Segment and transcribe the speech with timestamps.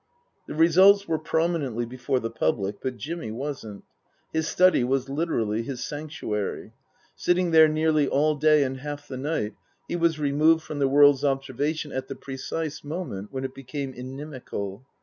[0.47, 3.83] The results were prominently before the public, but Jimmy wasn't.
[4.33, 6.73] His study was literally his sanctuary.
[7.15, 9.53] Sitting there nearly all day and half the night,
[9.87, 14.83] he was removed from the world's observation at the precise moment when it became inimical.